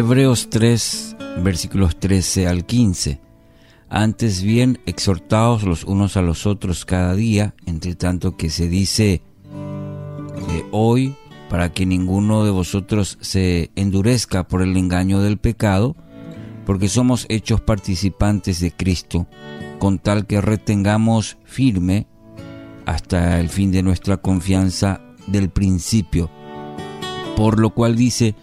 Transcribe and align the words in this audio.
Hebreos 0.00 0.48
3, 0.48 1.16
versículos 1.44 2.00
13 2.00 2.48
al 2.48 2.64
15. 2.64 3.20
Antes 3.90 4.42
bien, 4.42 4.80
exhortaos 4.86 5.64
los 5.64 5.84
unos 5.84 6.16
a 6.16 6.22
los 6.22 6.46
otros 6.46 6.86
cada 6.86 7.14
día, 7.14 7.54
entre 7.66 7.94
tanto 7.96 8.38
que 8.38 8.48
se 8.48 8.70
dice 8.70 9.20
que 10.48 10.64
hoy, 10.70 11.16
para 11.50 11.74
que 11.74 11.84
ninguno 11.84 12.46
de 12.46 12.50
vosotros 12.50 13.18
se 13.20 13.72
endurezca 13.76 14.48
por 14.48 14.62
el 14.62 14.74
engaño 14.78 15.20
del 15.20 15.36
pecado, 15.36 15.94
porque 16.64 16.88
somos 16.88 17.26
hechos 17.28 17.60
participantes 17.60 18.58
de 18.58 18.72
Cristo, 18.72 19.26
con 19.78 19.98
tal 19.98 20.26
que 20.26 20.40
retengamos 20.40 21.36
firme 21.44 22.06
hasta 22.86 23.38
el 23.38 23.50
fin 23.50 23.70
de 23.70 23.82
nuestra 23.82 24.16
confianza 24.16 25.02
del 25.26 25.50
principio. 25.50 26.30
Por 27.36 27.60
lo 27.60 27.74
cual 27.74 27.96
dice, 27.96 28.34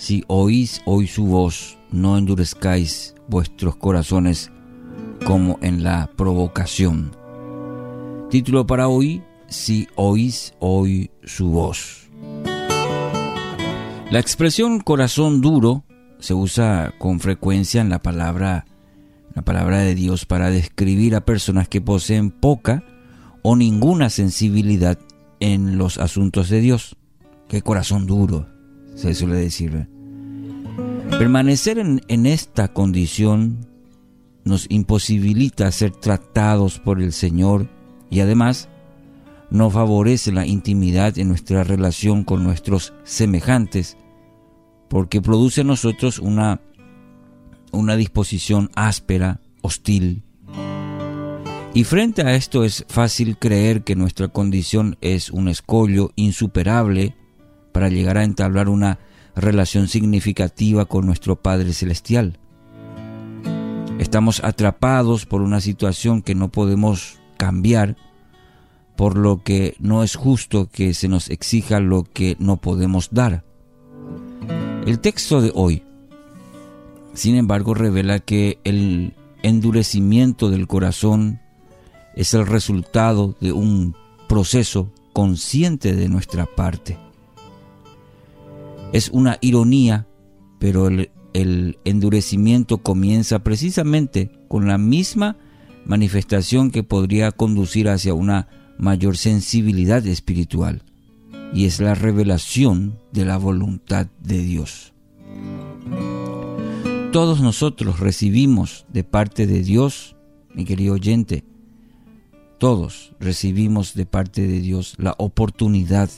si 0.00 0.24
oís 0.28 0.80
hoy 0.86 1.06
su 1.06 1.26
voz, 1.26 1.76
no 1.92 2.16
endurezcáis 2.16 3.14
vuestros 3.28 3.76
corazones 3.76 4.50
como 5.26 5.58
en 5.60 5.84
la 5.84 6.10
provocación. 6.16 7.14
Título 8.30 8.66
para 8.66 8.88
hoy, 8.88 9.22
si 9.48 9.88
oís 9.96 10.54
hoy 10.58 11.10
su 11.22 11.50
voz. 11.50 12.08
La 14.10 14.18
expresión 14.18 14.80
corazón 14.80 15.42
duro 15.42 15.84
se 16.18 16.32
usa 16.32 16.94
con 16.98 17.20
frecuencia 17.20 17.82
en 17.82 17.90
la 17.90 18.00
palabra, 18.00 18.64
la 19.34 19.42
palabra 19.42 19.80
de 19.80 19.94
Dios 19.94 20.24
para 20.24 20.48
describir 20.48 21.14
a 21.14 21.26
personas 21.26 21.68
que 21.68 21.82
poseen 21.82 22.30
poca 22.30 22.84
o 23.42 23.54
ninguna 23.54 24.08
sensibilidad 24.08 24.98
en 25.40 25.76
los 25.76 25.98
asuntos 25.98 26.48
de 26.48 26.62
Dios. 26.62 26.96
Qué 27.48 27.60
corazón 27.60 28.06
duro, 28.06 28.46
se 28.94 29.14
suele 29.14 29.36
decir. 29.36 29.88
Permanecer 31.10 31.78
en, 31.78 32.26
esta 32.26 32.68
condición 32.68 33.66
nos 34.44 34.66
imposibilita 34.70 35.70
ser 35.70 35.90
tratados 35.90 36.78
por 36.78 37.02
el 37.02 37.12
Señor 37.12 37.68
y 38.08 38.20
además 38.20 38.68
no 39.50 39.70
favorece 39.70 40.32
la 40.32 40.46
intimidad 40.46 41.18
en 41.18 41.28
nuestra 41.28 41.64
relación 41.64 42.24
con 42.24 42.42
nuestros 42.44 42.94
semejantes, 43.04 43.96
porque 44.88 45.20
produce 45.20 45.60
en 45.60 45.66
nosotros 45.66 46.18
una, 46.18 46.60
una 47.72 47.96
disposición 47.96 48.70
áspera, 48.74 49.40
hostil. 49.62 50.22
Y 51.74 51.84
frente 51.84 52.22
a 52.22 52.34
esto 52.34 52.64
es 52.64 52.84
fácil 52.88 53.36
creer 53.36 53.82
que 53.82 53.94
nuestra 53.94 54.28
condición 54.28 54.96
es 55.00 55.30
un 55.30 55.48
escollo 55.48 56.12
insuperable 56.16 57.14
para 57.72 57.88
llegar 57.88 58.18
a 58.18 58.24
entablar 58.24 58.68
una 58.68 58.98
relación 59.36 59.88
significativa 59.88 60.86
con 60.86 61.06
nuestro 61.06 61.36
Padre 61.36 61.72
Celestial. 61.72 62.38
Estamos 63.98 64.42
atrapados 64.42 65.26
por 65.26 65.42
una 65.42 65.60
situación 65.60 66.22
que 66.22 66.34
no 66.34 66.50
podemos 66.50 67.18
cambiar, 67.36 67.96
por 68.96 69.16
lo 69.16 69.42
que 69.42 69.76
no 69.78 70.02
es 70.02 70.16
justo 70.16 70.68
que 70.70 70.94
se 70.94 71.08
nos 71.08 71.30
exija 71.30 71.80
lo 71.80 72.04
que 72.04 72.36
no 72.38 72.58
podemos 72.58 73.08
dar. 73.10 73.44
El 74.86 75.00
texto 75.00 75.40
de 75.40 75.52
hoy, 75.54 75.82
sin 77.12 77.36
embargo, 77.36 77.74
revela 77.74 78.20
que 78.20 78.58
el 78.64 79.14
endurecimiento 79.42 80.50
del 80.50 80.66
corazón 80.66 81.40
es 82.14 82.34
el 82.34 82.46
resultado 82.46 83.36
de 83.40 83.52
un 83.52 83.94
proceso 84.28 84.92
consciente 85.12 85.94
de 85.94 86.08
nuestra 86.08 86.46
parte. 86.46 86.98
Es 88.92 89.08
una 89.10 89.38
ironía, 89.40 90.06
pero 90.58 90.88
el, 90.88 91.78
endurecimiento 91.84 92.78
comienza 92.78 93.44
precisamente 93.44 94.32
con 94.48 94.66
la 94.66 94.78
misma 94.78 95.36
manifestación 95.84 96.70
que 96.72 96.82
podría 96.82 97.30
conducir 97.30 97.88
hacia 97.88 98.14
una 98.14 98.48
mayor 98.78 99.16
sensibilidad 99.16 100.04
espiritual, 100.06 100.82
y 101.54 101.66
es 101.66 101.80
la 101.80 101.94
revelación 101.94 102.98
de 103.12 103.24
la 103.24 103.36
voluntad 103.36 104.08
de 104.20 104.38
Dios. 104.38 104.92
Todos 107.12 107.40
nosotros 107.40 108.00
recibimos 108.00 108.86
de 108.92 109.04
parte 109.04 109.46
de 109.46 109.62
Dios, 109.62 110.16
mi 110.54 110.64
querido 110.64 110.94
oyente, 110.94 111.44
todos 112.58 113.12
recibimos 113.20 113.94
de 113.94 114.04
parte 114.04 114.46
de 114.46 114.60
Dios 114.60 114.94
la 114.98 115.14
oportunidad 115.16 116.10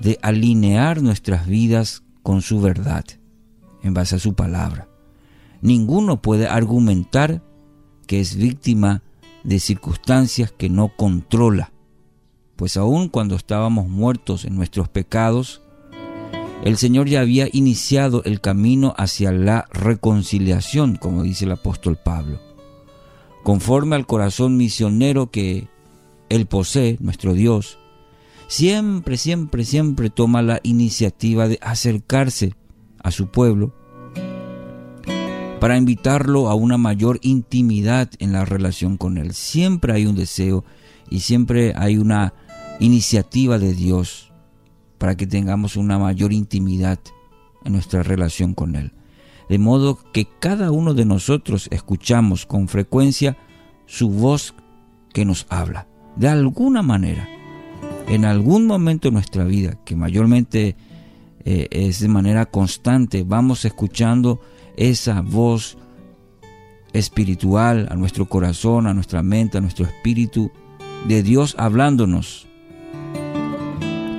de 0.00 0.18
alinear 0.22 1.02
nuestras 1.02 1.46
vidas 1.46 2.02
con 2.22 2.42
su 2.42 2.60
verdad, 2.60 3.04
en 3.82 3.94
base 3.94 4.16
a 4.16 4.18
su 4.18 4.34
palabra. 4.34 4.88
Ninguno 5.60 6.22
puede 6.22 6.46
argumentar 6.46 7.42
que 8.06 8.20
es 8.20 8.36
víctima 8.36 9.02
de 9.44 9.60
circunstancias 9.60 10.52
que 10.52 10.68
no 10.68 10.88
controla, 10.96 11.72
pues 12.56 12.76
aun 12.76 13.08
cuando 13.08 13.34
estábamos 13.34 13.88
muertos 13.88 14.44
en 14.44 14.54
nuestros 14.54 14.88
pecados, 14.88 15.62
el 16.64 16.76
Señor 16.76 17.08
ya 17.08 17.20
había 17.20 17.48
iniciado 17.52 18.22
el 18.24 18.40
camino 18.40 18.94
hacia 18.96 19.32
la 19.32 19.66
reconciliación, 19.72 20.94
como 20.94 21.24
dice 21.24 21.44
el 21.44 21.52
apóstol 21.52 21.96
Pablo. 21.96 22.38
Conforme 23.42 23.96
al 23.96 24.06
corazón 24.06 24.56
misionero 24.56 25.32
que 25.32 25.68
Él 26.28 26.46
posee, 26.46 26.98
nuestro 27.00 27.32
Dios, 27.32 27.78
siempre, 28.52 29.16
siempre, 29.16 29.64
siempre 29.64 30.10
toma 30.10 30.42
la 30.42 30.60
iniciativa 30.62 31.48
de 31.48 31.58
acercarse 31.62 32.54
a 33.02 33.10
su 33.10 33.28
pueblo 33.28 33.72
para 35.58 35.78
invitarlo 35.78 36.50
a 36.50 36.54
una 36.54 36.76
mayor 36.76 37.18
intimidad 37.22 38.10
en 38.18 38.32
la 38.32 38.44
relación 38.44 38.98
con 38.98 39.16
Él. 39.16 39.32
Siempre 39.32 39.94
hay 39.94 40.04
un 40.04 40.16
deseo 40.16 40.66
y 41.08 41.20
siempre 41.20 41.72
hay 41.74 41.96
una 41.96 42.34
iniciativa 42.78 43.58
de 43.58 43.72
Dios 43.72 44.30
para 44.98 45.16
que 45.16 45.26
tengamos 45.26 45.76
una 45.76 45.98
mayor 45.98 46.34
intimidad 46.34 46.98
en 47.64 47.72
nuestra 47.72 48.02
relación 48.02 48.52
con 48.52 48.76
Él. 48.76 48.92
De 49.48 49.58
modo 49.58 49.98
que 50.12 50.28
cada 50.40 50.70
uno 50.72 50.92
de 50.92 51.06
nosotros 51.06 51.68
escuchamos 51.70 52.44
con 52.44 52.68
frecuencia 52.68 53.38
su 53.86 54.10
voz 54.10 54.54
que 55.14 55.24
nos 55.24 55.46
habla, 55.48 55.88
de 56.16 56.28
alguna 56.28 56.82
manera 56.82 57.26
en 58.14 58.26
algún 58.26 58.66
momento 58.66 59.08
de 59.08 59.12
nuestra 59.12 59.44
vida, 59.44 59.78
que 59.86 59.96
mayormente 59.96 60.76
eh, 61.46 61.66
es 61.70 62.00
de 62.00 62.08
manera 62.08 62.44
constante, 62.44 63.24
vamos 63.26 63.64
escuchando 63.64 64.38
esa 64.76 65.22
voz 65.22 65.78
espiritual 66.92 67.88
a 67.90 67.96
nuestro 67.96 68.26
corazón, 68.26 68.86
a 68.86 68.92
nuestra 68.92 69.22
mente, 69.22 69.56
a 69.56 69.62
nuestro 69.62 69.86
espíritu, 69.86 70.50
de 71.08 71.22
Dios 71.22 71.54
hablándonos. 71.58 72.46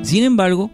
Sin 0.00 0.24
embargo, 0.24 0.70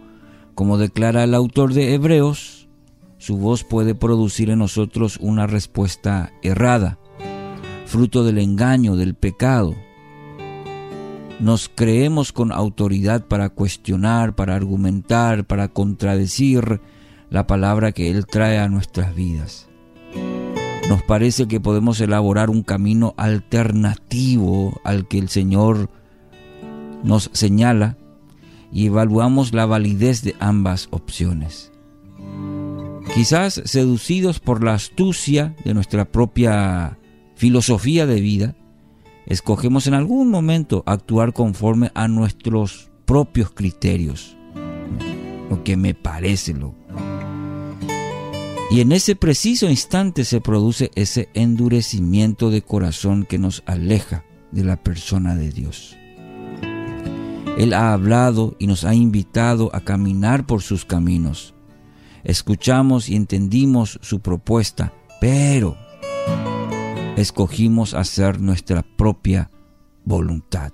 como 0.55 0.77
declara 0.77 1.25
el 1.25 1.33
autor 1.33 1.73
de 1.73 1.93
Hebreos, 1.95 2.69
su 3.17 3.35
voz 3.35 3.65
puede 3.65 3.95
producir 3.95 4.49
en 4.49 4.59
nosotros 4.59 5.17
una 5.19 5.45
respuesta 5.45 6.31
errada, 6.41 6.99
fruto 7.85 8.23
del 8.23 8.37
engaño, 8.37 8.95
del 8.95 9.13
pecado, 9.13 9.75
nos 11.39 11.69
creemos 11.73 12.33
con 12.33 12.51
autoridad 12.51 13.25
para 13.25 13.49
cuestionar, 13.49 14.35
para 14.35 14.55
argumentar, 14.55 15.45
para 15.45 15.69
contradecir 15.69 16.81
la 17.29 17.47
palabra 17.47 17.91
que 17.91 18.09
Él 18.09 18.25
trae 18.25 18.59
a 18.59 18.67
nuestras 18.67 19.15
vidas. 19.15 19.67
Nos 20.89 21.03
parece 21.03 21.47
que 21.47 21.59
podemos 21.59 22.01
elaborar 22.01 22.49
un 22.49 22.63
camino 22.63 23.13
alternativo 23.15 24.81
al 24.83 25.07
que 25.07 25.19
el 25.19 25.29
Señor 25.29 25.89
nos 27.03 27.29
señala 27.33 27.97
y 28.71 28.87
evaluamos 28.87 29.53
la 29.53 29.65
validez 29.65 30.23
de 30.23 30.35
ambas 30.39 30.87
opciones. 30.91 31.71
Quizás 33.13 33.61
seducidos 33.65 34.39
por 34.39 34.63
la 34.63 34.73
astucia 34.73 35.55
de 35.63 35.73
nuestra 35.73 36.05
propia 36.05 36.97
filosofía 37.35 38.05
de 38.05 38.21
vida, 38.21 38.55
escogemos 39.29 39.87
en 39.87 39.93
algún 39.93 40.29
momento 40.29 40.83
actuar 40.85 41.33
conforme 41.33 41.91
a 41.93 42.07
nuestros 42.07 42.89
propios 43.05 43.51
criterios, 43.51 44.35
lo 45.49 45.63
que 45.63 45.77
me 45.77 45.93
parece 45.93 46.53
lo. 46.53 46.75
Y 48.71 48.81
en 48.81 48.91
ese 48.91 49.15
preciso 49.15 49.69
instante 49.69 50.25
se 50.25 50.41
produce 50.41 50.91
ese 50.95 51.29
endurecimiento 51.33 52.51
de 52.51 52.61
corazón 52.61 53.25
que 53.25 53.39
nos 53.39 53.63
aleja 53.65 54.25
de 54.51 54.63
la 54.63 54.77
persona 54.77 55.35
de 55.35 55.51
Dios. 55.51 55.95
Él 57.57 57.73
ha 57.73 57.93
hablado 57.93 58.55
y 58.59 58.67
nos 58.67 58.85
ha 58.85 58.93
invitado 58.93 59.69
a 59.73 59.81
caminar 59.81 60.45
por 60.45 60.61
sus 60.61 60.85
caminos. 60.85 61.53
Escuchamos 62.23 63.09
y 63.09 63.15
entendimos 63.15 63.99
su 64.01 64.19
propuesta, 64.19 64.93
pero 65.19 65.77
escogimos 67.19 67.93
hacer 67.93 68.39
nuestra 68.41 68.83
propia 68.83 69.51
voluntad. 70.05 70.71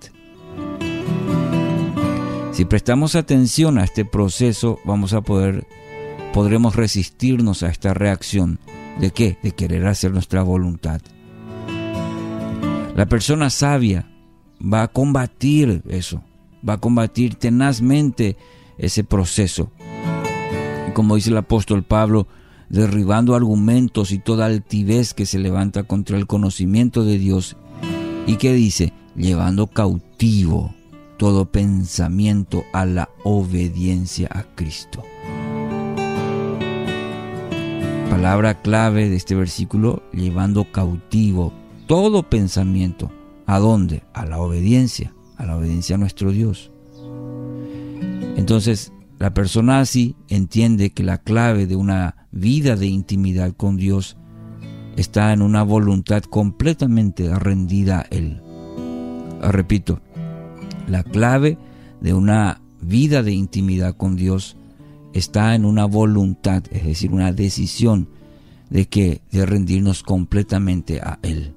Si 2.52 2.66
prestamos 2.66 3.16
atención 3.16 3.78
a 3.78 3.84
este 3.84 4.06
proceso, 4.06 4.80
vamos 4.86 5.14
a 5.14 5.22
poder 5.22 5.68
podremos 6.36 6.76
resistirnos 6.76 7.64
a 7.64 7.70
esta 7.70 7.94
reacción. 7.94 8.60
¿De 9.00 9.12
qué? 9.12 9.38
De 9.42 9.52
querer 9.52 9.88
hacer 9.88 10.12
nuestra 10.12 10.44
voluntad. 10.44 11.02
La 12.94 13.06
persona 13.08 13.50
sabia 13.50 14.12
va 14.62 14.84
a 14.84 14.88
combatir 14.90 15.82
eso, 15.88 16.24
va 16.68 16.74
a 16.74 16.82
combatir 16.82 17.36
tenazmente 17.36 18.36
ese 18.78 19.06
proceso. 19.06 19.72
Como 20.94 21.16
dice 21.16 21.30
el 21.30 21.38
apóstol 21.38 21.84
Pablo, 21.84 22.28
derribando 22.70 23.36
argumentos 23.36 24.12
y 24.12 24.20
toda 24.20 24.46
altivez 24.46 25.14
que 25.14 25.26
se 25.26 25.40
levanta 25.40 25.84
contra 25.84 26.18
el 26.18 26.28
conocimiento 26.28 27.04
de 27.04 27.18
Dios. 27.18 27.58
¿Y 28.28 28.38
que 28.38 28.54
dice? 28.54 28.94
Llevando 29.16 29.68
cautivo 29.68 30.74
todo 31.18 31.46
pensamiento 31.46 32.66
a 32.74 32.86
la 32.86 33.10
obediencia 33.24 34.30
a 34.32 34.44
Cristo. 34.44 35.04
Palabra 38.10 38.62
clave 38.62 39.10
de 39.10 39.16
este 39.16 39.36
versículo, 39.36 40.04
llevando 40.12 40.72
cautivo 40.72 41.54
todo 41.88 42.24
pensamiento. 42.24 43.12
¿A 43.46 43.60
dónde? 43.60 44.04
A 44.14 44.26
la 44.26 44.40
obediencia, 44.40 45.14
a 45.38 45.46
la 45.46 45.58
obediencia 45.58 45.96
a 45.96 46.00
nuestro 46.00 46.32
Dios. 46.32 46.72
Entonces, 48.36 48.92
la 49.20 49.34
persona 49.34 49.80
así 49.80 50.16
entiende 50.28 50.90
que 50.92 51.04
la 51.04 51.20
clave 51.20 51.68
de 51.68 51.76
una 51.76 52.25
vida 52.36 52.76
de 52.76 52.86
intimidad 52.86 53.54
con 53.54 53.78
Dios 53.78 54.18
está 54.96 55.34
en 55.34 55.42
una 55.42 55.64
voluntad 55.64 56.22
completamente 56.22 57.34
rendida 57.34 58.02
a 58.02 58.06
Él. 58.12 58.42
Repito, 59.42 60.02
la 60.88 61.04
clave 61.04 61.58
de 62.02 62.14
una 62.14 62.62
vida 62.82 63.24
de 63.24 63.34
intimidad 63.34 63.96
con 63.96 64.16
Dios 64.16 64.58
está 65.14 65.56
en 65.56 65.66
una 65.66 65.86
voluntad, 65.86 66.64
es 66.72 66.86
decir, 66.86 67.12
una 67.12 67.32
decisión 67.32 68.10
de 68.70 68.88
que 68.88 69.22
de 69.32 69.46
rendirnos 69.46 70.04
completamente 70.04 71.00
a 71.00 71.20
él. 71.22 71.54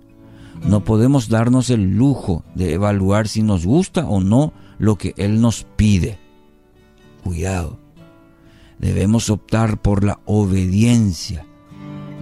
No 0.67 0.85
podemos 0.85 1.29
darnos 1.29 1.71
el 1.71 1.97
lujo 1.97 2.45
de 2.55 2.75
evaluar 2.75 3.29
si 3.29 3.43
nos 3.43 3.67
gusta 3.67 4.07
o 4.07 4.21
no 4.21 4.53
lo 4.79 4.97
que 4.97 5.15
él 5.17 5.41
nos 5.41 5.65
pide. 5.77 6.19
Cuidado. 7.25 7.79
Debemos 8.79 9.31
optar 9.31 9.81
por 9.81 10.05
la 10.05 10.21
obediencia, 10.25 11.45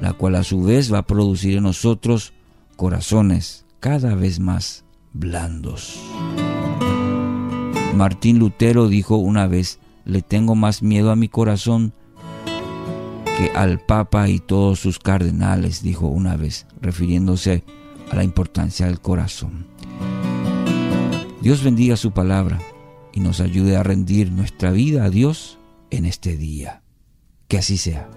la 0.00 0.12
cual 0.14 0.36
a 0.36 0.42
su 0.42 0.62
vez 0.62 0.92
va 0.92 0.98
a 0.98 1.06
producir 1.06 1.56
en 1.56 1.64
nosotros 1.64 2.32
corazones 2.76 3.66
cada 3.80 4.14
vez 4.14 4.40
más 4.40 4.84
blandos. 5.12 6.00
Martín 7.94 8.38
Lutero 8.38 8.88
dijo 8.88 9.16
una 9.16 9.46
vez, 9.46 9.78
le 10.04 10.22
tengo 10.22 10.54
más 10.54 10.82
miedo 10.82 11.10
a 11.10 11.16
mi 11.16 11.28
corazón 11.28 11.92
que 13.36 13.50
al 13.54 13.80
Papa 13.80 14.28
y 14.28 14.38
todos 14.38 14.80
sus 14.80 14.98
cardenales, 14.98 15.82
dijo 15.82 16.06
una 16.06 16.36
vez, 16.36 16.66
refiriéndose 16.80 17.64
a 18.10 18.16
la 18.16 18.24
importancia 18.24 18.86
del 18.86 19.00
corazón. 19.00 19.66
Dios 21.42 21.62
bendiga 21.62 21.96
su 21.96 22.12
palabra 22.12 22.58
y 23.12 23.20
nos 23.20 23.40
ayude 23.40 23.76
a 23.76 23.82
rendir 23.82 24.32
nuestra 24.32 24.70
vida 24.70 25.04
a 25.04 25.10
Dios 25.10 25.55
en 25.90 26.04
este 26.04 26.36
día. 26.36 26.82
Que 27.48 27.58
así 27.58 27.76
sea. 27.76 28.10